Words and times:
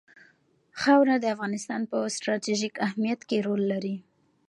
خاوره 0.81 1.15
د 1.19 1.25
افغانستان 1.35 1.81
په 1.91 1.97
ستراتیژیک 2.15 2.75
اهمیت 2.87 3.21
کې 3.29 3.37
رول 3.47 3.61
لري. 3.71 3.95